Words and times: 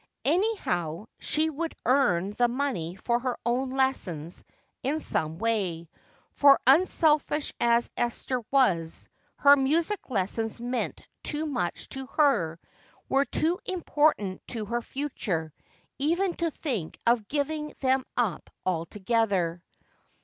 Anyhow 0.25 1.05
she 1.19 1.47
would 1.51 1.75
earn 1.85 2.31
the 2.31 2.47
money 2.47 2.95
for 2.95 3.19
her 3.19 3.37
own 3.45 3.69
lessons 3.69 4.43
in 4.81 4.99
some 4.99 5.37
way, 5.37 5.89
for, 6.33 6.59
unselfish 6.65 7.53
as 7.59 7.91
Esther 7.95 8.41
was, 8.49 9.07
her 9.35 9.55
music 9.55 10.09
lessons 10.09 10.59
meant 10.59 11.03
too 11.21 11.45
much 11.45 11.87
to 11.89 12.07
her, 12.17 12.59
were 13.09 13.25
too 13.25 13.59
important 13.67 14.41
to 14.47 14.65
her 14.65 14.81
future, 14.81 15.53
even 15.99 16.33
to 16.37 16.49
think 16.49 16.97
of 17.05 17.27
giving 17.27 17.75
them 17.79 18.03
up 18.17 18.49
altogether. 18.65 19.61